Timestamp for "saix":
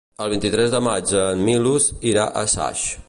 2.57-2.89